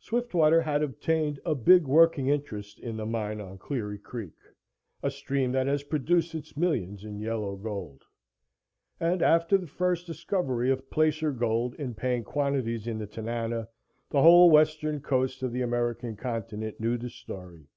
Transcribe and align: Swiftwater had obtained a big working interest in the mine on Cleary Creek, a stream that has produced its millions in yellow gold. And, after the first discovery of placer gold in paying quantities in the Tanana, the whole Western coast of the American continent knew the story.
Swiftwater 0.00 0.60
had 0.60 0.82
obtained 0.82 1.38
a 1.44 1.54
big 1.54 1.86
working 1.86 2.26
interest 2.26 2.80
in 2.80 2.96
the 2.96 3.06
mine 3.06 3.40
on 3.40 3.56
Cleary 3.58 3.96
Creek, 3.96 4.34
a 5.04 5.08
stream 5.08 5.52
that 5.52 5.68
has 5.68 5.84
produced 5.84 6.34
its 6.34 6.56
millions 6.56 7.04
in 7.04 7.20
yellow 7.20 7.54
gold. 7.54 8.02
And, 8.98 9.22
after 9.22 9.56
the 9.56 9.68
first 9.68 10.04
discovery 10.04 10.68
of 10.72 10.90
placer 10.90 11.30
gold 11.30 11.76
in 11.76 11.94
paying 11.94 12.24
quantities 12.24 12.88
in 12.88 12.98
the 12.98 13.06
Tanana, 13.06 13.68
the 14.10 14.20
whole 14.22 14.50
Western 14.50 15.00
coast 15.00 15.44
of 15.44 15.52
the 15.52 15.62
American 15.62 16.16
continent 16.16 16.80
knew 16.80 16.98
the 16.98 17.08
story. 17.08 17.68